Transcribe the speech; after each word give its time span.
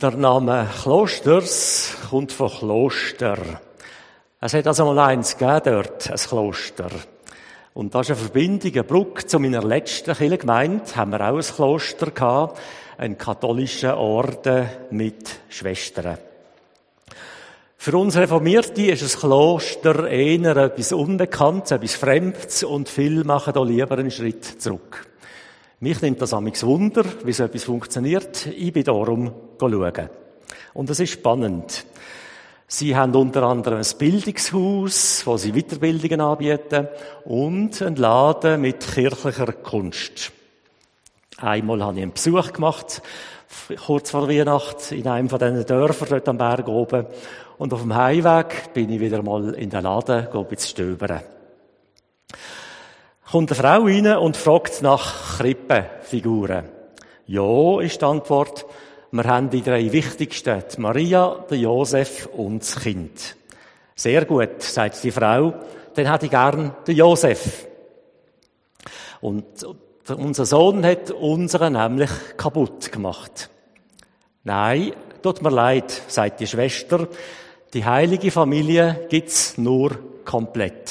Der 0.00 0.12
Name 0.12 0.68
Klosters 0.80 1.96
kommt 2.08 2.30
von 2.30 2.48
Kloster. 2.48 3.36
Es 4.40 4.54
hat 4.54 4.68
also 4.68 4.84
mal 4.84 4.98
eins 5.00 5.36
gegeben 5.36 5.60
dort, 5.64 6.08
ein 6.08 6.16
Kloster. 6.16 6.88
Und 7.74 7.92
da 7.92 8.02
ist 8.02 8.10
eine 8.10 8.16
Verbindung, 8.16 8.72
eine 8.74 8.84
Brücke 8.84 9.26
zu 9.26 9.40
meiner 9.40 9.64
letzten 9.64 10.14
Kirchengemeinde, 10.14 10.84
haben 10.94 11.10
wir 11.10 11.20
auch 11.28 11.34
ein 11.34 11.42
Kloster 11.42 12.12
gehabt, 12.12 12.60
einen 12.96 13.18
katholischen 13.18 13.90
Orden 13.90 14.68
mit 14.92 15.40
Schwestern. 15.48 16.18
Für 17.76 17.98
uns 17.98 18.16
Reformierte 18.16 18.82
ist 18.82 19.02
ein 19.02 19.20
Kloster 19.20 20.08
eher 20.08 20.56
etwas 20.58 20.92
Unbekanntes, 20.92 21.72
etwas 21.72 21.96
Fremdes 21.96 22.62
und 22.62 22.88
viele 22.88 23.24
machen 23.24 23.52
da 23.52 23.64
lieber 23.64 23.98
einen 23.98 24.12
Schritt 24.12 24.62
zurück. 24.62 25.07
Mich 25.80 26.02
nimmt 26.02 26.20
das 26.20 26.34
amigs 26.34 26.66
Wunder, 26.66 27.04
wie 27.22 27.32
so 27.32 27.44
etwas 27.44 27.62
funktioniert. 27.62 28.46
Ich 28.46 28.72
bin 28.72 28.82
darum 28.82 29.32
schauen. 29.60 30.10
Und 30.74 30.90
es 30.90 30.98
ist 30.98 31.12
spannend. 31.12 31.84
Sie 32.66 32.96
haben 32.96 33.14
unter 33.14 33.44
anderem 33.44 33.78
ein 33.78 33.96
Bildungshaus, 33.96 35.24
wo 35.24 35.36
sie 35.36 35.52
Weiterbildungen 35.52 36.20
anbieten 36.20 36.88
und 37.24 37.80
einen 37.80 37.94
Laden 37.94 38.60
mit 38.60 38.80
kirchlicher 38.92 39.52
Kunst. 39.52 40.32
Einmal 41.36 41.84
habe 41.84 41.98
ich 41.98 42.02
einen 42.02 42.12
Besuch 42.12 42.52
gemacht, 42.52 43.00
kurz 43.86 44.10
vor 44.10 44.28
Weihnachten, 44.28 44.96
in 44.96 45.06
einem 45.06 45.28
von 45.28 45.38
diesen 45.38 45.64
Dörfern 45.64 46.08
dort 46.10 46.28
am 46.28 46.38
Berg 46.38 46.66
oben. 46.66 47.06
Und 47.56 47.72
auf 47.72 47.82
dem 47.82 47.94
Heimweg 47.94 48.72
bin 48.74 48.90
ich 48.90 48.98
wieder 48.98 49.22
mal 49.22 49.54
in 49.54 49.70
den 49.70 49.84
Laden, 49.84 50.26
gehe 50.32 50.40
ein 50.40 50.48
bisschen 50.48 50.70
stöbern 50.70 51.20
kommt 53.30 53.52
eine 53.52 53.60
Frau 53.60 53.84
rein 53.84 54.06
und 54.16 54.36
fragt 54.36 54.80
nach 54.80 55.38
Krippenfiguren. 55.38 56.64
Ja, 57.26 57.80
ist 57.80 58.00
die 58.00 58.04
Antwort. 58.04 58.64
Wir 59.10 59.24
haben 59.24 59.50
die 59.50 59.62
drei 59.62 59.92
wichtigsten. 59.92 60.62
Die 60.74 60.80
Maria, 60.80 61.44
der 61.50 61.58
Josef 61.58 62.26
und 62.26 62.62
das 62.62 62.80
Kind. 62.80 63.36
Sehr 63.94 64.24
gut, 64.24 64.62
sagt 64.62 65.02
die 65.04 65.10
Frau. 65.10 65.52
Dann 65.94 66.10
hätte 66.10 66.26
ich 66.26 66.30
gern 66.30 66.74
den 66.86 66.96
Josef. 66.96 67.66
Und 69.20 69.44
unser 70.16 70.46
Sohn 70.46 70.84
hat 70.86 71.10
unseren 71.10 71.74
nämlich 71.74 72.10
kaputt 72.36 72.90
gemacht. 72.90 73.50
Nein, 74.44 74.92
tut 75.22 75.42
mir 75.42 75.50
leid, 75.50 75.90
sagt 76.06 76.40
die 76.40 76.46
Schwester. 76.46 77.08
Die 77.74 77.84
heilige 77.84 78.30
Familie 78.30 79.06
gibt's 79.10 79.58
nur 79.58 79.98
komplett. 80.24 80.87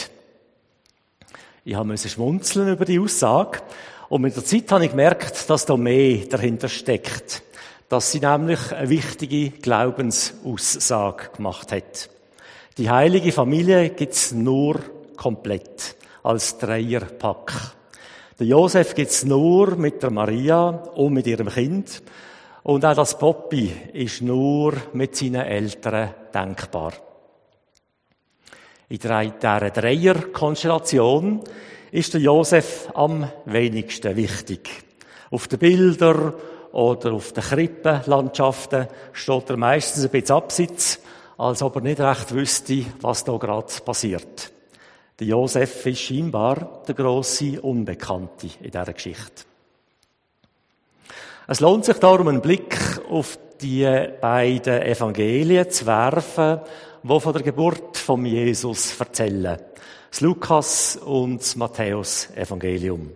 Ich 1.69 1.75
musste 1.75 2.07
schmunzeln 2.07 2.69
über 2.69 2.85
die 2.85 2.97
Aussage. 2.97 3.59
Und 4.07 4.21
mit 4.21 4.33
der 4.37 4.45
Zeit 4.45 4.71
habe 4.71 4.85
ich 4.85 4.91
gemerkt, 4.91 5.49
dass 5.49 5.65
da 5.65 5.75
mehr 5.75 6.19
dahinter 6.19 6.69
steckt. 6.69 7.43
Dass 7.89 8.09
sie 8.09 8.21
nämlich 8.21 8.71
eine 8.71 8.87
wichtige 8.87 9.49
Glaubensaussage 9.49 11.31
gemacht 11.35 11.73
hat. 11.73 12.09
Die 12.77 12.89
heilige 12.89 13.33
Familie 13.33 13.89
gibt's 13.89 14.31
nur 14.31 14.79
komplett. 15.17 15.97
Als 16.23 16.57
Dreierpack. 16.57 17.51
Der 18.39 18.47
Josef 18.47 18.95
gibt's 18.95 19.25
nur 19.25 19.75
mit 19.75 20.01
der 20.01 20.11
Maria 20.11 20.69
und 20.69 21.11
mit 21.11 21.27
ihrem 21.27 21.49
Kind. 21.49 22.01
Und 22.63 22.85
auch 22.85 22.95
das 22.95 23.19
Poppy 23.19 23.73
ist 23.91 24.21
nur 24.21 24.73
mit 24.93 25.17
seinen 25.17 25.41
Eltern 25.41 26.13
denkbar. 26.33 26.93
In 28.89 28.99
dieser 28.99 29.69
Dreierkonstellation 29.69 31.41
ist 31.91 32.13
der 32.13 32.21
Josef 32.21 32.89
am 32.93 33.29
wenigsten 33.43 34.15
wichtig. 34.15 34.69
Auf 35.29 35.49
den 35.49 35.59
Bildern 35.59 36.33
oder 36.71 37.11
auf 37.11 37.33
den 37.33 37.43
Krippenlandschaften 37.43 38.87
steht 39.11 39.49
er 39.49 39.57
meistens 39.57 40.05
ein 40.05 40.11
bisschen 40.11 40.37
abseits, 40.37 40.99
als 41.37 41.61
ob 41.61 41.75
er 41.75 41.81
nicht 41.81 41.99
recht 41.99 42.33
wüsste, 42.33 42.85
was 43.01 43.25
da 43.25 43.35
gerade 43.35 43.73
passiert. 43.83 44.53
Der 45.19 45.27
Josef 45.27 45.85
ist 45.85 45.99
scheinbar 45.99 46.83
der 46.87 46.95
grosse 46.95 47.61
Unbekannte 47.61 48.47
in 48.61 48.71
dieser 48.71 48.93
Geschichte. 48.93 49.43
Es 51.47 51.59
lohnt 51.59 51.83
sich 51.83 51.97
darum, 51.97 52.29
einen 52.29 52.41
Blick 52.41 52.77
auf 53.09 53.37
die 53.61 54.07
beiden 54.21 54.81
Evangelien 54.81 55.69
zu 55.69 55.85
werfen, 55.85 56.61
die 57.03 57.19
von 57.19 57.33
der 57.33 57.43
Geburt 57.43 57.97
von 57.97 58.25
Jesus 58.25 58.99
erzählen. 58.99 59.57
Das 60.09 60.21
Lukas 60.21 60.97
und 60.97 61.39
das 61.39 61.55
Matthäus-Evangelium. 61.55 63.11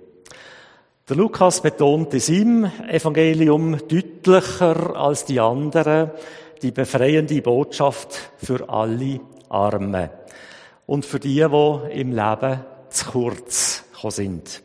Der 1.10 1.18
Lukas 1.18 1.62
betont 1.62 2.14
in 2.14 2.20
seinem 2.20 2.72
Evangelium 2.88 3.78
deutlicher 3.88 4.96
als 4.96 5.26
die 5.26 5.40
anderen 5.40 6.12
die 6.62 6.72
befreiende 6.72 7.42
Botschaft 7.42 8.32
für 8.38 8.70
alle 8.70 9.20
Armen 9.50 10.10
und 10.86 11.06
für 11.06 11.20
die, 11.20 11.46
die 11.46 12.00
im 12.00 12.12
Leben 12.12 12.60
zu 12.90 13.06
kurz 13.12 13.84
sind. 14.10 14.62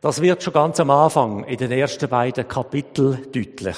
Das 0.00 0.20
wird 0.20 0.42
schon 0.42 0.52
ganz 0.52 0.80
am 0.80 0.90
Anfang 0.90 1.44
in 1.44 1.58
den 1.58 1.70
ersten 1.70 2.08
beiden 2.08 2.48
Kapiteln 2.48 3.26
deutlich, 3.32 3.76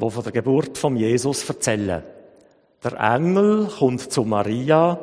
wo 0.00 0.10
von 0.10 0.22
der 0.22 0.32
Geburt 0.32 0.78
von 0.78 0.96
Jesus 0.96 1.48
erzählen. 1.48 2.02
Der 2.82 2.98
Engel 2.98 3.68
kommt 3.78 4.10
zu 4.12 4.24
Maria, 4.24 4.98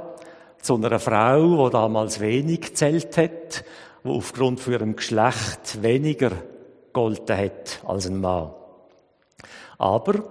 zu 0.62 0.76
einer 0.76 1.00
Frau, 1.00 1.68
die 1.68 1.72
damals 1.72 2.20
wenig 2.20 2.76
zählt 2.76 3.16
hat, 3.18 3.64
die 4.04 4.10
aufgrund 4.10 4.60
von 4.60 4.74
ihrem 4.74 4.96
Geschlecht 4.96 5.82
weniger 5.84 6.32
golden 6.94 7.38
hat 7.38 7.82
als 7.86 8.08
ein 8.08 8.20
Mann. 8.20 8.52
Aber 9.78 10.24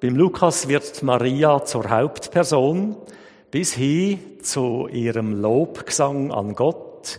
beim 0.00 0.16
Lukas 0.16 0.68
wird 0.68 1.02
Maria 1.02 1.64
zur 1.64 1.88
Hauptperson 1.88 2.96
bis 3.50 3.72
hin 3.72 4.18
zu 4.42 4.88
ihrem 4.88 5.40
Lobgesang 5.40 6.30
an 6.30 6.54
Gott, 6.54 7.18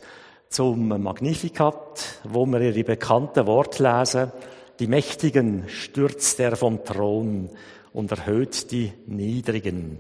zum 0.49 0.89
Magnificat, 1.01 2.19
wo 2.25 2.45
wir 2.45 2.61
ihre 2.61 2.83
bekannten 2.83 3.47
Worte 3.47 3.83
lesen. 3.83 4.31
Die 4.81 4.87
Mächtigen 4.87 5.65
stürzt 5.67 6.39
er 6.39 6.55
vom 6.55 6.83
Thron 6.83 7.51
und 7.93 8.11
erhöht 8.11 8.71
die 8.71 8.91
Niedrigen. 9.05 9.99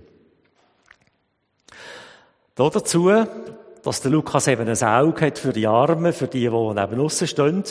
Da 2.55 2.67
dazu, 2.67 3.11
dass 3.83 4.01
der 4.01 4.09
Lukas 4.09 4.47
eben 4.47 4.67
ein 4.67 4.83
Auge 4.83 5.27
hat 5.27 5.37
für 5.37 5.53
die 5.53 5.67
Armen, 5.67 6.11
für 6.13 6.27
die, 6.27 6.49
die 6.49 6.73
neben 6.73 6.99
uns 6.99 7.29
stehen. 7.29 7.63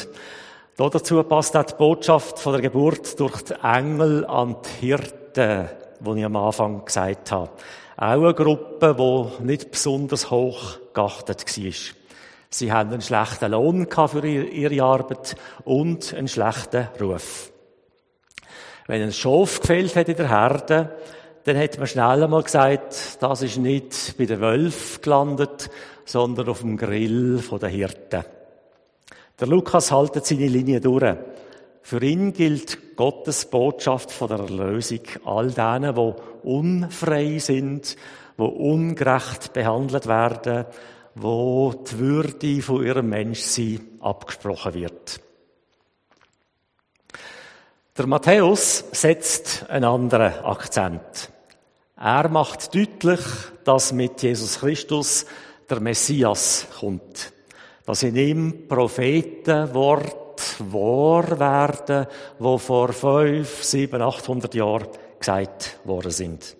Da 0.77 0.89
dazu 0.89 1.21
passt 1.25 1.57
auch 1.57 1.65
die 1.65 1.75
Botschaft 1.75 2.39
von 2.39 2.53
der 2.53 2.63
Geburt 2.63 3.19
durch 3.19 3.43
die 3.43 3.55
Engel 3.61 4.25
an 4.25 4.59
die 4.63 4.87
Hirten, 4.87 5.69
die 5.99 6.19
ich 6.21 6.25
am 6.25 6.37
Anfang 6.37 6.85
gesagt 6.85 7.33
habe. 7.33 7.51
Auch 7.97 8.23
eine 8.23 8.35
Gruppe, 8.35 8.95
die 8.97 9.45
nicht 9.47 9.73
besonders 9.73 10.31
hoch 10.31 10.79
geachtet 10.95 11.45
war. 11.45 12.00
Sie 12.53 12.73
haben 12.73 12.91
einen 12.91 13.01
schlechten 13.01 13.53
Lohn 13.53 13.87
für 13.89 14.27
ihre 14.27 14.83
Arbeit 14.83 15.37
und 15.65 16.13
einen 16.15 16.27
schlechten 16.27 16.89
Ruf. 17.01 17.53
Wenn 18.89 19.03
ein 19.03 19.13
Schaf 19.13 19.61
gefällt 19.61 19.95
hat 19.95 20.09
in 20.09 20.17
der 20.17 20.29
Herde, 20.29 20.97
dann 21.45 21.57
hat 21.57 21.79
man 21.79 21.87
schnell 21.87 22.25
einmal 22.25 22.43
gesagt, 22.43 23.23
das 23.23 23.43
ist 23.43 23.57
nicht 23.57 24.17
bei 24.19 24.27
den 24.27 24.41
Wölfen 24.41 25.01
gelandet, 25.01 25.71
sondern 26.05 26.49
auf 26.49 26.61
dem 26.61 26.77
Grill 26.77 27.41
der 27.41 27.69
Hirten. 27.69 28.25
Der 29.39 29.47
Lukas 29.47 29.93
haltet 29.93 30.27
seine 30.27 30.49
Linie 30.49 30.81
durch. 30.81 31.17
Für 31.83 32.03
ihn 32.03 32.33
gilt 32.33 32.97
Gottes 32.97 33.47
Botschaft 33.47 34.11
von 34.11 34.29
der 34.29 34.41
Erlösung 34.41 35.01
all 35.25 35.53
denen, 35.53 35.95
die 35.95 36.15
unfrei 36.43 37.39
sind, 37.39 37.97
die 38.37 38.43
ungerecht 38.43 39.53
behandelt 39.53 40.07
werden, 40.09 40.67
wo 41.23 41.73
die 41.73 41.99
Würde 41.99 42.63
von 42.63 42.85
ihrem 42.85 43.11
Menschsein 43.11 43.81
abgesprochen 44.01 44.75
wird. 44.75 45.21
Der 47.97 48.07
Matthäus 48.07 48.85
setzt 48.93 49.69
einen 49.69 49.85
anderen 49.85 50.33
Akzent. 50.45 51.31
Er 51.97 52.29
macht 52.31 52.75
deutlich, 52.75 53.21
dass 53.65 53.93
mit 53.93 54.23
Jesus 54.23 54.61
Christus 54.61 55.27
der 55.69 55.81
Messias 55.81 56.67
kommt. 56.79 57.33
Dass 57.85 58.03
in 58.03 58.17
ihm 58.17 58.69
Prophetenwort 58.69 60.57
wahr 60.73 61.39
werden, 61.39 62.07
wo 62.39 62.57
vor 62.57 62.95
fünf, 62.95 63.63
sieben, 63.63 64.01
achthundert 64.01 64.55
Jahren 64.55 64.89
gesagt 65.19 65.79
worden 65.85 66.11
sind. 66.11 66.57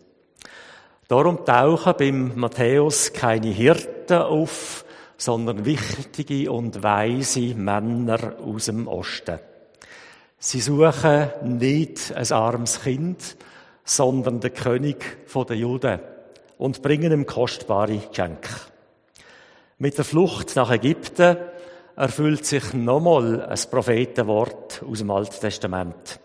Darum 1.11 1.45
tauchen 1.45 1.95
beim 1.99 2.33
Matthäus 2.37 3.13
keine 3.13 3.49
Hirten 3.49 4.19
auf, 4.19 4.85
sondern 5.17 5.65
wichtige 5.65 6.53
und 6.53 6.85
weise 6.85 7.53
Männer 7.57 8.35
aus 8.39 8.67
dem 8.67 8.87
Osten. 8.87 9.41
Sie 10.39 10.61
suchen 10.61 11.31
nicht 11.59 12.15
ein 12.15 12.31
armes 12.31 12.83
Kind, 12.83 13.37
sondern 13.83 14.39
den 14.39 14.55
König 14.55 15.27
der 15.35 15.57
Juden 15.57 15.99
und 16.59 16.81
bringen 16.81 17.11
ihm 17.11 17.27
kostbare 17.27 17.97
Geschenke. 17.97 18.51
Mit 19.79 19.99
der 19.99 20.05
Flucht 20.05 20.55
nach 20.55 20.71
Ägypten 20.71 21.39
erfüllt 21.97 22.47
sich 22.47 22.73
nochmal 22.73 23.47
ein 23.47 23.59
Prophetenwort 23.69 24.85
aus 24.89 24.99
dem 24.99 25.11
Alten 25.11 25.41
Testament. 25.41 26.21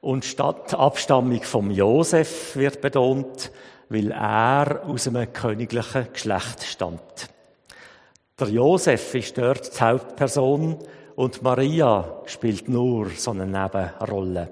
Und 0.00 0.24
statt 0.24 0.74
Abstammung 0.74 1.42
vom 1.42 1.70
Josef 1.70 2.56
wird 2.56 2.80
betont, 2.80 3.50
weil 3.88 4.10
er 4.10 4.84
aus 4.86 5.08
einem 5.08 5.32
königlichen 5.32 6.12
Geschlecht 6.12 6.62
stammt. 6.62 7.28
Der 8.38 8.48
Josef 8.48 9.14
ist 9.14 9.38
dort 9.38 9.74
die 9.74 9.80
Hauptperson 9.80 10.78
und 11.14 11.42
Maria 11.42 12.20
spielt 12.26 12.68
nur 12.68 13.10
so 13.10 13.30
eine 13.30 13.46
Nebenrolle. 13.46 14.50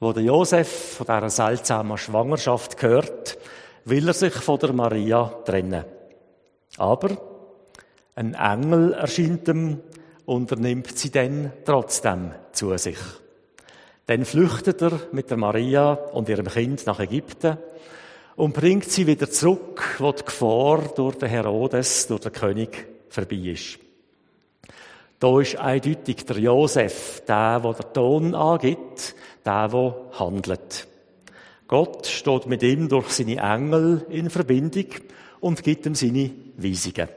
Wo 0.00 0.12
der 0.12 0.22
Josef 0.22 0.96
von 0.96 1.06
dieser 1.06 1.30
seltsamen 1.30 1.98
Schwangerschaft 1.98 2.78
gehört, 2.78 3.38
will 3.84 4.08
er 4.08 4.14
sich 4.14 4.32
von 4.32 4.58
der 4.58 4.72
Maria 4.72 5.24
trennen. 5.44 5.84
Aber 6.78 7.10
ein 8.14 8.34
Engel 8.34 8.94
erscheint 8.94 9.48
ihm 9.48 9.80
und 10.24 10.50
er 10.50 10.58
nimmt 10.58 10.96
sie 10.96 11.10
dann 11.10 11.52
trotzdem 11.64 12.32
zu 12.52 12.76
sich. 12.78 12.98
Dann 14.06 14.24
flüchtet 14.24 14.82
er 14.82 15.00
mit 15.12 15.30
der 15.30 15.36
Maria 15.36 15.92
und 15.92 16.28
ihrem 16.28 16.48
Kind 16.48 16.86
nach 16.86 17.00
Ägypten 17.00 17.58
und 18.36 18.54
bringt 18.54 18.90
sie 18.90 19.06
wieder 19.06 19.30
zurück, 19.30 19.96
wo 19.98 20.12
die 20.12 20.24
Gefahr 20.24 20.92
durch 20.94 21.16
den 21.16 21.28
Herodes, 21.28 22.06
durch 22.08 22.22
den 22.22 22.32
König, 22.32 22.86
vorbei 23.08 23.36
ist. 23.36 23.78
Da 25.18 25.40
ist 25.40 25.56
eindeutig 25.56 26.24
der 26.26 26.38
Josef, 26.38 27.22
der, 27.28 27.60
der 27.60 27.74
den 27.74 27.92
Ton 27.92 28.34
angibt, 28.34 29.14
der, 29.44 29.68
der 29.68 29.94
handelt. 30.18 30.88
Gott 31.68 32.06
steht 32.06 32.46
mit 32.46 32.62
ihm 32.64 32.88
durch 32.88 33.08
seine 33.10 33.36
Engel 33.36 34.04
in 34.10 34.30
Verbindung 34.30 34.86
und 35.40 35.62
gibt 35.62 35.86
ihm 35.86 35.94
seine 35.94 36.30
Weisungen. 36.56 37.08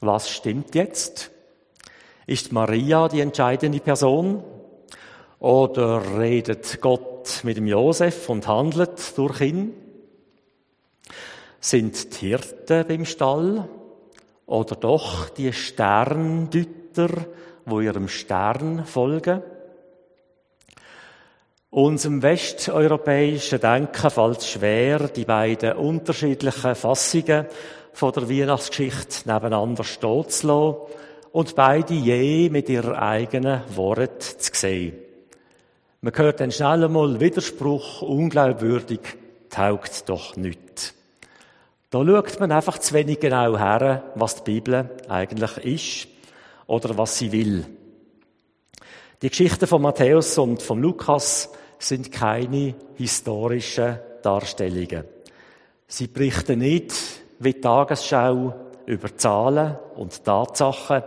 Was 0.00 0.30
stimmt 0.30 0.74
jetzt? 0.74 1.31
Ist 2.32 2.50
Maria 2.50 3.08
die 3.08 3.20
entscheidende 3.20 3.78
Person? 3.78 4.42
Oder 5.38 6.18
redet 6.18 6.80
Gott 6.80 7.40
mit 7.42 7.58
dem 7.58 7.66
Josef 7.66 8.26
und 8.30 8.48
handelt 8.48 9.18
durch 9.18 9.42
ihn? 9.42 9.74
Sind 11.60 12.22
die 12.22 12.28
Hirten 12.28 12.88
beim 12.88 13.04
Stall? 13.04 13.68
Oder 14.46 14.76
doch 14.76 15.28
die 15.28 15.52
Sterndüter, 15.52 17.10
wo 17.66 17.80
ihrem 17.80 18.08
Stern 18.08 18.86
folgen? 18.86 19.42
Unserem 21.68 22.22
westeuropäischen 22.22 23.60
Denken 23.60 24.10
fällt 24.10 24.38
es 24.38 24.48
schwer, 24.48 25.08
die 25.08 25.26
beiden 25.26 25.74
unterschiedlichen 25.74 26.76
Fassungen 26.76 27.44
von 27.92 28.12
der 28.12 28.30
Weihnachtsgeschichte 28.30 29.30
nebeneinander 29.30 29.84
stehen 29.84 30.28
zu 30.30 30.46
lassen 30.46 30.76
und 31.32 31.54
beide 31.54 31.94
je 31.94 32.50
mit 32.50 32.68
ihrer 32.68 33.00
eigenen 33.00 33.62
Worte 33.74 34.36
zu 34.38 34.50
sehen. 34.54 34.94
Man 36.00 36.16
hört 36.16 36.40
dann 36.40 36.52
schnell 36.52 36.84
einmal 36.84 37.20
Widerspruch, 37.20 38.02
unglaubwürdig, 38.02 39.00
taugt 39.48 40.08
doch 40.08 40.36
nicht. 40.36 40.94
Da 41.90 42.04
schaut 42.04 42.40
man 42.40 42.52
einfach 42.52 42.78
zu 42.78 42.94
wenig 42.94 43.20
genau 43.20 43.58
her, 43.58 44.02
was 44.14 44.36
die 44.36 44.52
Bibel 44.52 44.90
eigentlich 45.08 45.58
ist 45.58 46.08
oder 46.66 46.96
was 46.96 47.18
sie 47.18 47.32
will. 47.32 47.66
Die 49.20 49.28
Geschichten 49.28 49.66
von 49.66 49.82
Matthäus 49.82 50.36
und 50.38 50.62
von 50.62 50.80
Lukas 50.80 51.50
sind 51.78 52.10
keine 52.10 52.74
historischen 52.96 53.98
Darstellungen. 54.22 55.04
Sie 55.86 56.06
berichten 56.06 56.60
nicht 56.60 56.92
wie 57.38 57.52
die 57.52 57.60
Tagesschau 57.60 58.71
über 58.86 59.16
Zahlen 59.16 59.76
und 59.96 60.24
Tatsachen. 60.24 61.02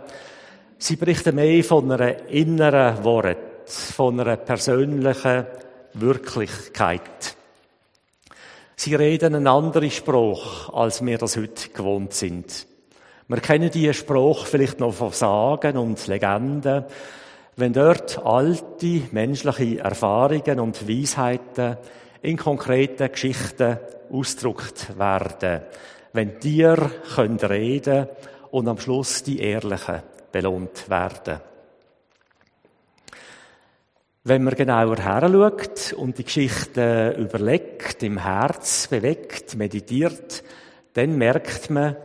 Sie 0.78 0.96
berichten 0.96 1.34
mehr 1.34 1.64
von 1.64 1.90
einer 1.90 2.28
inneren 2.28 3.02
Wort, 3.04 3.68
von 3.68 4.20
einer 4.20 4.36
persönlichen 4.36 5.46
Wirklichkeit. 5.94 7.36
Sie 8.76 8.94
reden 8.94 9.34
einen 9.34 9.46
anderen 9.46 9.90
Spruch, 9.90 10.72
als 10.74 11.04
wir 11.04 11.16
das 11.16 11.36
heute 11.36 11.70
gewohnt 11.70 12.12
sind. 12.12 12.66
Wir 13.28 13.38
kennen 13.38 13.70
diesen 13.70 13.94
Spruch 13.94 14.46
vielleicht 14.46 14.78
noch 14.78 14.92
von 14.92 15.12
Sagen 15.12 15.78
und 15.78 16.06
Legenden. 16.06 16.84
Wenn 17.56 17.72
dort 17.72 18.24
alte 18.24 19.02
menschliche 19.12 19.80
Erfahrungen 19.80 20.60
und 20.60 20.86
Weisheiten 20.86 21.78
in 22.20 22.36
konkreten 22.36 23.10
Geschichten 23.10 23.78
ausgedrückt 24.12 24.98
werden. 24.98 25.62
Wenn 26.16 26.40
Tiere 26.40 26.90
können 27.14 27.38
reden 27.38 28.08
und 28.50 28.66
am 28.68 28.78
Schluss 28.78 29.22
die 29.22 29.38
Ehrlichen 29.38 30.02
belohnt 30.32 30.88
werden. 30.88 31.42
Wenn 34.24 34.42
man 34.42 34.54
genauer 34.54 34.96
heranschaut 34.96 35.92
und 35.92 36.16
die 36.16 36.24
Geschichte 36.24 37.14
überlegt, 37.18 38.02
im 38.02 38.16
Herz 38.16 38.86
bewegt, 38.86 39.56
meditiert, 39.56 40.42
dann 40.94 41.18
merkt 41.18 41.68
man, 41.68 41.96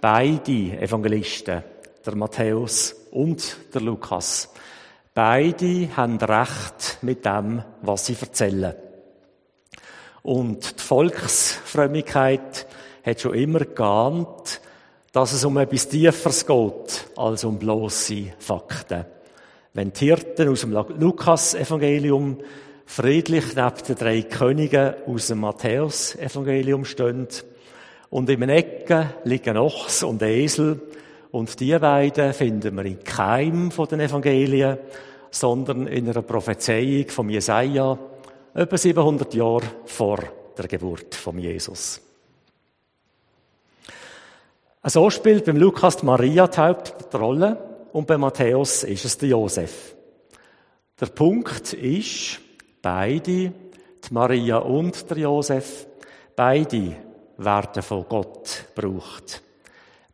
beide 0.00 0.80
Evangelisten, 0.80 1.62
der 2.06 2.16
Matthäus 2.16 2.96
und 3.10 3.74
der 3.74 3.82
Lukas, 3.82 4.48
beide 5.12 5.94
haben 5.94 6.16
recht 6.16 7.00
mit 7.02 7.22
dem, 7.26 7.62
was 7.82 8.06
sie 8.06 8.16
erzählen. 8.18 8.74
Und 10.22 10.80
die 10.80 10.82
Volksfrömmigkeit 10.82 12.66
hat 13.08 13.20
schon 13.20 13.34
immer 13.34 13.60
geahnt, 13.60 14.60
dass 15.12 15.32
es 15.32 15.44
um 15.44 15.56
etwas 15.58 15.88
Tieferes 15.88 16.46
geht 16.46 17.06
als 17.16 17.44
um 17.44 17.58
bloße 17.58 18.32
Fakten. 18.38 19.04
Wenn 19.74 19.92
die 19.92 20.06
Hirten 20.06 20.48
aus 20.48 20.60
dem 20.62 20.72
Lukas-Evangelium 20.72 22.38
friedlich 22.86 23.54
neben 23.54 23.86
den 23.86 23.96
drei 23.96 24.22
Königen 24.22 24.94
aus 25.06 25.28
dem 25.28 25.40
Matthäus-Evangelium 25.40 26.84
stehen 26.84 27.28
und 28.10 28.30
in 28.30 28.48
Ecke 28.48 29.14
liegen 29.24 29.56
Ochs 29.56 30.02
und 30.02 30.22
Esel 30.22 30.80
und 31.30 31.60
die 31.60 31.78
beiden 31.78 32.32
finden 32.32 32.76
wir 32.76 32.84
in 32.84 33.04
keinem 33.04 33.70
von 33.70 33.88
den 33.88 34.00
Evangelien, 34.00 34.78
sondern 35.30 35.86
in 35.86 36.08
einer 36.08 36.22
Prophezeiung 36.22 37.08
von 37.08 37.28
Jesaja, 37.28 37.98
etwa 38.54 38.76
700 38.78 39.34
Jahre 39.34 39.66
vor 39.84 40.20
der 40.56 40.66
Geburt 40.66 41.14
von 41.14 41.38
Jesus. 41.38 42.07
So 44.88 45.10
spielt 45.10 45.44
beim 45.44 45.58
Lukas 45.58 45.98
die 45.98 46.06
Maria 46.06 46.46
die 46.46 46.56
Hauptrolle 46.56 47.58
und 47.92 48.06
bei 48.06 48.16
Matthäus 48.16 48.84
ist 48.84 49.04
es 49.04 49.18
der 49.18 49.28
Josef. 49.28 49.94
Der 50.98 51.06
Punkt 51.06 51.74
ist, 51.74 52.40
beide, 52.80 53.52
die 53.52 53.52
Maria 54.10 54.56
und 54.56 55.10
der 55.10 55.18
Josef, 55.18 55.86
beide 56.34 56.96
werden 57.36 57.82
von 57.82 58.06
Gott 58.08 58.64
gebraucht. 58.74 59.42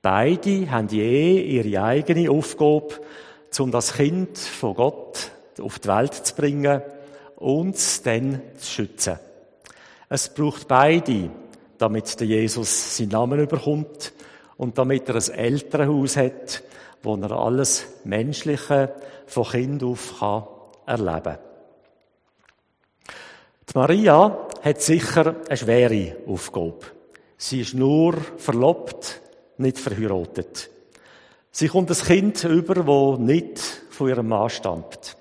Beide 0.03 0.69
haben 0.69 0.89
je 0.89 1.41
ihre 1.41 1.81
eigene 1.81 2.29
Aufgabe, 2.29 2.95
um 3.61 3.71
das 3.71 3.93
Kind 3.93 4.37
von 4.37 4.75
Gott 4.75 5.31
auf 5.61 5.79
die 5.79 5.89
Welt 5.89 6.15
zu 6.15 6.35
bringen 6.35 6.83
und 7.37 7.77
es 7.77 8.03
dann 8.03 8.43
zu 8.57 8.73
schützen. 8.73 9.21
Es 10.09 10.35
braucht 10.35 10.67
beide, 10.67 11.31
damit 11.79 12.19
der 12.19 12.27
Jesus 12.27 12.97
seinen 12.97 13.11
Namen 13.11 13.39
überkommt 13.39 14.13
und 14.57 14.79
damit 14.79 15.09
er 15.09 15.17
ein 15.17 15.31
Elternhaus 15.31 16.17
hat, 16.17 16.63
wo 17.03 17.17
er 17.17 17.33
alles 17.33 17.87
Menschliche 18.05 18.95
von 19.27 19.45
Kind 19.45 19.83
auf 19.83 20.19
kann 20.19 20.45
erleben 20.87 21.39
Die 23.69 23.79
Maria 23.79 24.49
hat 24.63 24.83
sicher 24.83 25.37
eine 25.49 25.57
schwere 25.57 26.17
Aufgabe. 26.27 26.87
Sie 27.37 27.61
ist 27.61 27.75
nur 27.75 28.15
verlobt, 28.39 29.21
nicht 29.59 29.79
verheiratet. 29.79 30.71
Sie 31.51 31.69
kommt 31.69 31.91
ein 31.91 31.97
Kind 31.97 32.45
über, 32.45 32.75
das 32.75 33.21
nicht 33.21 33.59
von 33.91 34.09
ihrem 34.09 34.29
Mann 34.29 34.51
stammt. 34.51 35.17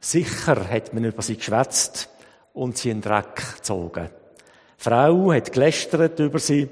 Sicher 0.00 0.68
hat 0.68 0.94
man 0.94 1.04
über 1.04 1.22
sie 1.22 1.36
geschwätzt 1.36 2.08
und 2.54 2.78
sie 2.78 2.90
in 2.90 3.00
den 3.00 3.10
Dreck 3.10 3.56
gezogen. 3.56 4.08
Die 4.78 4.82
Frau 4.82 5.32
hat 5.32 5.52
gelästert 5.52 6.18
über 6.20 6.38
sie 6.38 6.68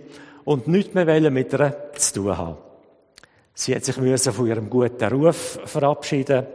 und 0.49 0.67
nichts 0.67 0.95
mehr 0.95 1.31
mit 1.31 1.53
ihr 1.53 1.77
zu 1.95 2.15
tun 2.15 2.39
haben. 2.39 2.57
Sie 3.53 3.75
hat 3.75 3.85
sich 3.85 3.95
von 3.95 4.47
ihrem 4.47 4.71
guten 4.71 5.13
Ruf 5.13 5.61
verabschieden. 5.67 6.47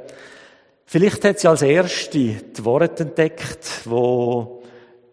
Vielleicht 0.83 1.23
hat 1.23 1.37
sie 1.37 1.47
als 1.47 1.61
Erste 1.61 2.17
die 2.17 2.65
Worte 2.65 3.03
entdeckt, 3.03 3.81
wo 3.85 4.63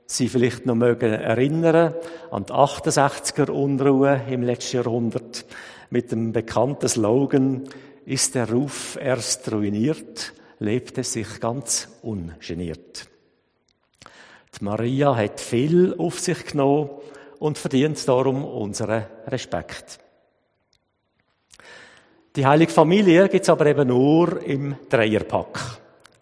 sie 0.06 0.30
vielleicht 0.30 0.64
noch 0.64 0.76
mögen 0.76 1.12
erinnern 1.12 1.92
an 2.30 2.46
die 2.46 2.54
68er 2.54 3.50
Unruhe 3.50 4.22
im 4.30 4.44
letzten 4.44 4.78
Jahrhundert 4.78 5.44
mit 5.90 6.10
dem 6.10 6.32
bekannten 6.32 6.88
Slogan 6.88 7.64
Ist 8.06 8.34
der 8.34 8.50
Ruf 8.50 8.96
erst 8.98 9.52
ruiniert, 9.52 10.32
lebt 10.58 10.96
es 10.96 11.12
sich 11.12 11.38
ganz 11.38 11.86
ungeniert. 12.00 13.10
Die 14.58 14.64
Maria 14.64 15.14
hat 15.14 15.38
viel 15.38 15.94
auf 15.98 16.18
sich 16.18 16.46
genommen 16.46 16.88
und 17.40 17.58
verdient 17.58 18.06
darum 18.06 18.44
unseren 18.44 19.06
Respekt. 19.26 19.98
Die 22.36 22.46
heilige 22.46 22.70
Familie 22.70 23.28
gibt 23.28 23.42
es 23.42 23.48
aber 23.48 23.66
eben 23.66 23.88
nur 23.88 24.40
im 24.42 24.76
Dreierpack. 24.88 25.58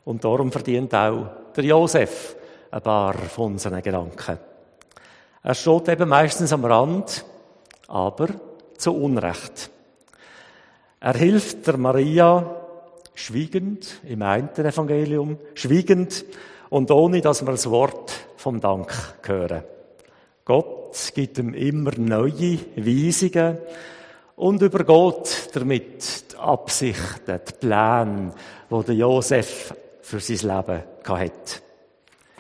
Und 0.05 0.25
darum 0.25 0.51
verdient 0.51 0.95
auch 0.95 1.27
der 1.55 1.65
Josef 1.65 2.37
ein 2.71 2.81
paar 2.81 3.15
von 3.15 3.53
unseren 3.53 3.83
Gedanken. 3.83 4.39
Er 5.43 5.55
steht 5.55 5.89
eben 5.89 6.09
meistens 6.09 6.53
am 6.53 6.65
Rand, 6.65 7.25
aber 7.89 8.29
zu 8.79 8.95
Unrecht. 8.95 9.71
Er 11.01 11.15
hilft 11.15 11.67
der 11.67 11.77
Maria 11.77 12.57
schwiegend 13.15 14.01
im 14.05 14.23
einen 14.23 14.51
Evangelium, 14.57 15.39
schwiegend 15.55 16.25
und 16.71 16.91
ohne, 16.91 17.21
dass 17.21 17.43
wir 17.43 17.51
das 17.51 17.69
Wort 17.69 18.13
vom 18.37 18.61
Dank 18.61 18.93
hören. 19.25 19.65
Gott 20.49 21.12
gibt 21.14 21.37
ihm 21.37 21.52
immer 21.52 21.93
neue 21.99 22.59
Weisungen 22.76 23.59
und 24.37 24.62
übergeht 24.62 25.50
damit 25.52 26.33
die 26.33 26.37
Absichten, 26.38 27.40
die 27.47 27.52
Pläne, 27.52 28.33
die 28.71 28.83
der 28.85 28.95
Josef 28.95 29.75
für 30.00 30.21
sein 30.21 30.37
Leben 30.38 30.83
hatte. 31.05 31.33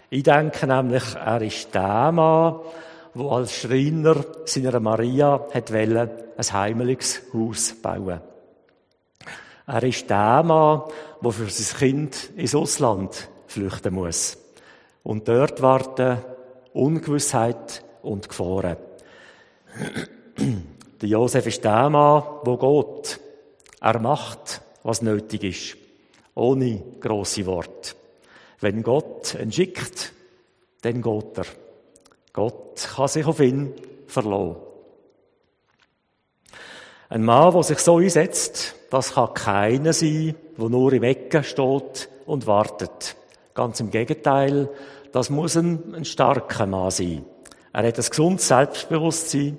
Ich 0.08 0.22
denke 0.22 0.66
nämlich, 0.66 1.02
er 1.16 1.42
ist 1.42 1.74
der 1.74 2.10
Mann, 2.10 2.60
der 3.14 3.26
als 3.26 3.52
Schreiner 3.52 4.24
seiner 4.46 4.80
Maria 4.80 5.46
hat 5.52 5.70
wollen, 5.70 6.10
ein 6.34 6.52
heimeliges 6.52 7.20
Haus 7.34 7.74
bauen. 7.74 8.22
Er 9.66 9.82
ist 9.82 10.08
der 10.08 10.42
Mann, 10.44 10.84
der 11.22 11.30
für 11.30 11.50
sein 11.50 11.78
Kind 11.78 12.30
ins 12.36 12.54
Ausland 12.54 13.28
flüchten 13.48 13.92
muss. 13.92 14.38
Und 15.02 15.28
dort 15.28 15.60
warten 15.60 16.22
Ungewissheit 16.72 17.84
und 18.08 18.28
Gefahren. 18.28 18.76
Der 21.00 21.08
Josef 21.08 21.46
ist 21.46 21.62
der 21.62 21.88
Mann, 21.90 22.24
der 22.44 22.56
geht. 22.56 23.20
Er 23.80 24.00
macht, 24.00 24.62
was 24.82 25.00
nötig 25.00 25.44
ist. 25.44 25.76
Ohne 26.34 26.82
grosse 26.98 27.46
Worte. 27.46 27.94
Wenn 28.60 28.82
Gott 28.82 29.36
ihn 29.40 29.52
schickt, 29.52 30.12
dann 30.82 31.00
geht 31.00 31.38
er. 31.38 31.44
Gott 32.32 32.88
kann 32.96 33.06
sich 33.06 33.24
auf 33.26 33.38
ihn 33.38 33.74
verlassen. 34.08 34.56
Ein 37.10 37.24
Mann, 37.24 37.52
der 37.52 37.62
sich 37.62 37.78
so 37.78 37.98
einsetzt, 37.98 38.74
das 38.90 39.14
kann 39.14 39.34
keiner 39.34 39.92
sein, 39.92 40.34
der 40.58 40.68
nur 40.68 40.92
im 40.92 41.04
Ecken 41.04 41.44
steht 41.44 42.08
und 42.26 42.48
wartet. 42.48 43.14
Ganz 43.54 43.78
im 43.78 43.90
Gegenteil, 43.90 44.68
das 45.12 45.30
muss 45.30 45.56
ein, 45.56 45.94
ein 45.94 46.04
starker 46.04 46.66
Mann 46.66 46.90
sein. 46.90 47.24
Er 47.72 47.86
hat 47.86 47.98
ein 47.98 48.04
gesundes 48.08 48.48
Selbstbewusstsein 48.48 49.58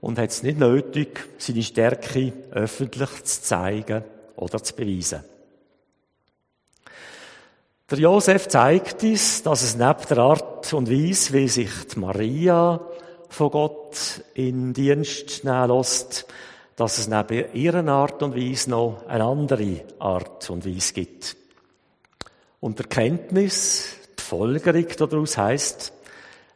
und 0.00 0.18
hat 0.18 0.30
es 0.30 0.42
nicht 0.42 0.58
nötig, 0.58 1.28
seine 1.38 1.62
Stärke 1.62 2.32
öffentlich 2.52 3.24
zu 3.24 3.42
zeigen 3.42 4.04
oder 4.36 4.62
zu 4.62 4.74
beweisen. 4.74 5.24
Der 7.90 7.98
Josef 7.98 8.46
zeigt 8.46 9.02
uns, 9.02 9.42
dass 9.42 9.62
es 9.62 9.74
neben 9.74 10.06
der 10.08 10.18
Art 10.18 10.72
und 10.72 10.88
Weise, 10.88 11.32
wie 11.32 11.48
sich 11.48 11.70
die 11.92 11.98
Maria 11.98 12.80
von 13.28 13.50
Gott 13.50 14.22
in 14.34 14.72
Dienst 14.72 15.44
nehmen 15.44 15.70
lässt, 15.70 16.26
dass 16.76 16.98
es 16.98 17.08
neben 17.08 17.52
ihrer 17.52 17.86
Art 17.88 18.22
und 18.22 18.36
Weise 18.36 18.70
noch 18.70 19.04
eine 19.08 19.24
andere 19.24 19.82
Art 19.98 20.48
und 20.50 20.64
Weise 20.64 20.92
gibt. 20.94 21.36
Und 22.60 22.78
der 22.78 22.86
Kenntnis, 22.86 23.96
die 24.18 24.22
Folgerung 24.22 24.86
daraus 24.96 25.36
heißt, 25.36 25.92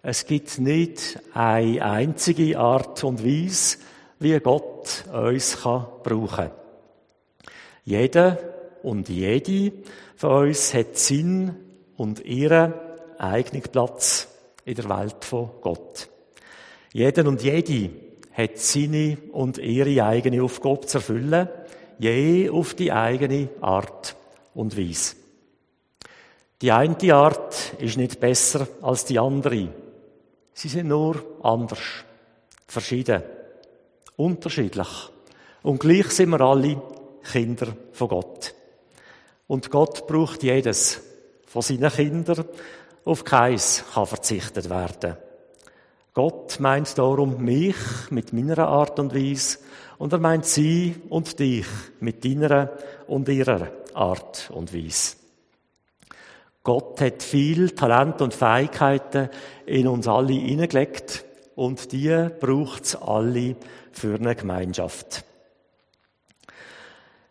es 0.06 0.26
gibt 0.26 0.58
nicht 0.58 1.18
eine 1.32 1.82
einzige 1.82 2.58
Art 2.58 3.02
und 3.04 3.24
Weise, 3.24 3.78
wie 4.18 4.38
Gott 4.38 5.04
uns 5.10 5.62
kann 5.62 5.86
brauchen. 6.02 6.50
Jeder 7.86 8.38
und 8.82 9.08
jede 9.08 9.72
von 10.16 10.48
uns 10.48 10.74
hat 10.74 10.98
Sinn 10.98 11.56
und 11.96 12.22
ihren 12.22 12.74
eigenen 13.16 13.62
Platz 13.62 14.28
in 14.66 14.74
der 14.74 14.90
Welt 14.90 15.24
von 15.24 15.48
Gott. 15.62 16.10
Jeder 16.92 17.26
und 17.26 17.42
jede 17.42 17.90
hat 18.32 18.58
seine 18.58 19.16
und 19.32 19.56
ihre 19.56 20.04
eigene 20.04 20.42
Aufgabe 20.42 20.86
zu 20.86 20.98
erfüllen, 20.98 21.48
je 21.98 22.50
auf 22.50 22.74
die 22.74 22.92
eigene 22.92 23.48
Art 23.62 24.16
und 24.54 24.76
Weise. 24.76 25.16
Die 26.60 26.72
eine 26.72 27.14
Art 27.14 27.72
ist 27.78 27.96
nicht 27.96 28.20
besser 28.20 28.68
als 28.82 29.06
die 29.06 29.18
andere. 29.18 29.68
Sie 30.54 30.68
sind 30.68 30.88
nur 30.88 31.16
anders, 31.42 31.80
verschieden, 32.66 33.22
unterschiedlich. 34.16 34.88
Und 35.62 35.80
gleich 35.80 36.10
sind 36.10 36.30
wir 36.30 36.40
alle 36.40 36.80
Kinder 37.30 37.76
von 37.92 38.08
Gott. 38.08 38.54
Und 39.46 39.70
Gott 39.70 40.06
braucht 40.06 40.42
jedes 40.42 41.00
von 41.46 41.62
seinen 41.62 41.90
Kindern. 41.90 42.44
Auf 43.04 43.24
keins 43.24 43.84
kann 43.92 44.06
verzichtet 44.06 44.70
werden. 44.70 45.16
Gott 46.14 46.60
meint 46.60 46.96
darum 46.96 47.44
mich 47.44 47.76
mit 48.10 48.32
meiner 48.32 48.68
Art 48.68 48.98
und 49.00 49.14
Weise 49.14 49.58
und 49.98 50.12
er 50.12 50.20
meint 50.20 50.46
sie 50.46 50.94
und 51.08 51.38
dich 51.40 51.66
mit 51.98 52.24
deiner 52.24 52.70
und 53.08 53.28
ihrer 53.28 53.68
Art 53.94 54.50
und 54.54 54.72
Weise. 54.72 55.23
Gott 56.64 56.98
hat 57.02 57.22
viel 57.22 57.70
Talent 57.72 58.22
und 58.22 58.32
Fähigkeiten 58.32 59.28
in 59.66 59.86
uns 59.86 60.08
alle 60.08 60.32
hineingelegt 60.32 61.22
und 61.54 61.92
die 61.92 62.28
braucht 62.40 62.84
es 62.84 62.96
alle 62.96 63.56
für 63.92 64.14
eine 64.14 64.34
Gemeinschaft. 64.34 65.24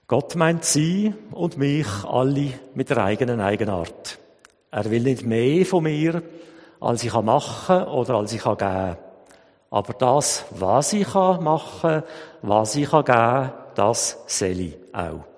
Gott 0.05 0.35
meint 0.35 0.63
sie 0.65 1.15
und 1.31 1.57
mich 1.57 1.87
alle 2.07 2.53
mit 2.75 2.91
der 2.91 2.99
eigenen 2.99 3.41
Eigenart. 3.41 4.19
Er 4.69 4.91
will 4.91 5.01
nicht 5.01 5.25
mehr 5.25 5.65
von 5.65 5.83
mir, 5.83 6.21
als 6.79 7.03
ich 7.03 7.13
machen 7.13 7.65
kann 7.65 7.87
oder 7.87 8.15
als 8.15 8.33
ich 8.33 8.43
geben 8.43 8.57
kann. 8.57 8.97
Aber 9.71 9.93
das, 9.93 10.45
was 10.51 10.93
ich 10.93 11.11
machen 11.11 11.81
kann, 11.81 12.03
was 12.43 12.75
ich 12.75 12.91
geben 12.91 13.05
kann, 13.05 13.53
das 13.73 14.19
soll 14.27 14.59
ich 14.59 14.77
auch. 14.93 15.32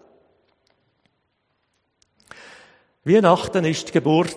Weihnachten 3.07 3.65
ist 3.65 3.89
die 3.89 3.91
Geburt 3.91 4.35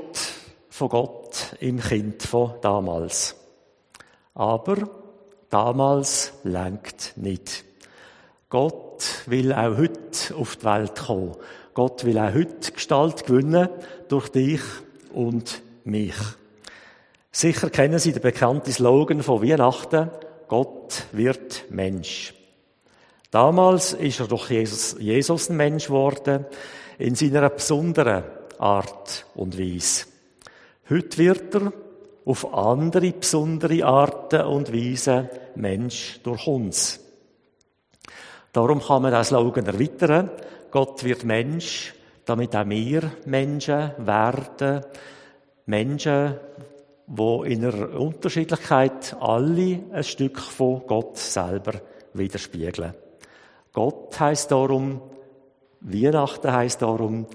von 0.68 0.90
Gott 0.90 1.56
im 1.58 1.80
Kind 1.80 2.22
von 2.22 2.52
damals. 2.60 3.34
Aber 4.34 4.90
damals 5.48 6.34
lenkt 6.44 7.14
nicht. 7.16 7.64
Gott 8.50 9.22
will 9.24 9.54
auch 9.54 9.78
heute 9.78 10.36
auf 10.36 10.56
die 10.56 10.64
Welt 10.66 10.96
kommen. 10.96 11.34
Gott 11.72 12.04
will 12.04 12.18
auch 12.18 12.34
heute 12.34 12.72
Gestalt 12.72 13.24
gewinnen 13.24 13.70
durch 14.08 14.28
dich 14.28 14.60
und 15.14 15.62
mich. 15.84 16.16
Sicher 17.32 17.70
kennen 17.70 17.98
Sie 17.98 18.12
den 18.12 18.20
bekannten 18.20 18.70
Slogan 18.70 19.22
von 19.22 19.42
Weihnachten. 19.42 20.10
Gott 20.46 21.04
wird 21.12 21.64
Mensch. 21.70 22.34
Damals 23.30 23.94
ist 23.94 24.20
er 24.20 24.26
durch 24.26 24.50
Jesus, 24.50 24.94
Jesus 24.98 25.48
ein 25.48 25.56
Mensch 25.56 25.86
geworden, 25.86 26.44
in 26.98 27.14
seiner 27.14 27.48
besonderen 27.48 28.24
Art 28.58 29.26
und 29.34 29.58
Weise. 29.58 30.06
Heute 30.90 31.18
wird 31.18 31.54
er 31.54 31.72
auf 32.24 32.54
andere 32.54 33.12
besondere 33.12 33.84
Arten 33.84 34.42
und 34.42 34.72
Weise 34.72 35.30
Mensch 35.54 36.20
durch 36.22 36.46
uns. 36.46 37.00
Darum 38.52 38.80
kann 38.80 39.02
man 39.02 39.12
das 39.12 39.28
Slogan 39.28 39.66
erweitern. 39.66 40.30
Gott 40.70 41.04
wird 41.04 41.24
Mensch, 41.24 41.94
damit 42.24 42.54
auch 42.54 42.68
wir 42.68 43.10
Menschen 43.24 43.92
werden. 43.98 44.84
Menschen, 45.66 46.34
wo 47.06 47.44
in 47.44 47.64
einer 47.64 47.98
Unterschiedlichkeit 47.98 49.16
alle 49.20 49.80
ein 49.92 50.04
Stück 50.04 50.38
von 50.38 50.82
Gott 50.86 51.16
selber 51.16 51.80
widerspiegeln. 52.14 52.94
Gott 53.72 54.18
heißt 54.18 54.50
darum, 54.50 55.00
Weihnachten 55.80 56.52
heißt 56.52 56.82
darum, 56.82 57.26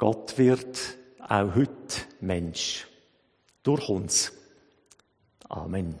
Gott 0.00 0.38
wird 0.38 0.96
auch 1.18 1.54
heute 1.54 2.00
Mensch. 2.22 2.88
Durch 3.62 3.86
uns. 3.90 4.32
Amen. 5.46 5.98